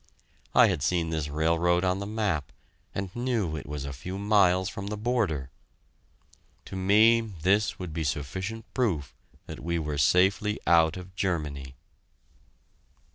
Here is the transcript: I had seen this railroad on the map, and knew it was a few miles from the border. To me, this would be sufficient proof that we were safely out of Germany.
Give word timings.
I 0.55 0.65
had 0.65 0.81
seen 0.81 1.11
this 1.11 1.27
railroad 1.29 1.83
on 1.83 1.99
the 1.99 2.07
map, 2.07 2.51
and 2.95 3.15
knew 3.15 3.55
it 3.55 3.67
was 3.67 3.85
a 3.85 3.93
few 3.93 4.17
miles 4.17 4.67
from 4.67 4.87
the 4.87 4.97
border. 4.97 5.51
To 6.65 6.75
me, 6.75 7.21
this 7.21 7.77
would 7.77 7.93
be 7.93 8.03
sufficient 8.03 8.65
proof 8.73 9.13
that 9.45 9.59
we 9.59 9.77
were 9.77 9.99
safely 9.99 10.59
out 10.65 10.97
of 10.97 11.15
Germany. 11.15 11.75